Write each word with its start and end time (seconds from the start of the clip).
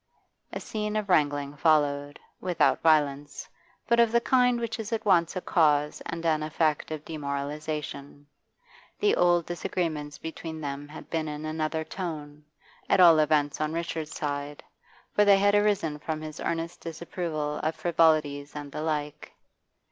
A 0.51 0.59
scene 0.59 0.95
of 0.95 1.09
wrangling 1.09 1.55
followed, 1.57 2.19
without 2.39 2.81
violence, 2.81 3.47
but 3.87 3.99
of 3.99 4.11
the 4.11 4.19
kind 4.19 4.59
which 4.59 4.79
is 4.79 4.91
at 4.91 5.05
once 5.05 5.35
a 5.35 5.41
cause 5.41 6.01
and 6.07 6.25
an 6.25 6.41
effect 6.41 6.89
of 6.89 7.05
demoralisation. 7.05 8.25
The 8.99 9.15
old 9.15 9.45
disagreements 9.45 10.17
between 10.17 10.59
them 10.59 10.87
had 10.87 11.11
been 11.11 11.27
in 11.27 11.45
another 11.45 11.83
tone, 11.83 12.43
at 12.89 12.99
all 12.99 13.19
events 13.19 13.61
on 13.61 13.73
Richard's 13.73 14.17
side, 14.17 14.63
for 15.13 15.23
they 15.23 15.37
had 15.37 15.53
arisen 15.53 15.99
from 15.99 16.19
his 16.21 16.39
earnest 16.39 16.81
disapproval 16.81 17.57
of 17.57 17.75
frivolities 17.75 18.55
and 18.55 18.71
the 18.71 18.81
like. 18.81 19.31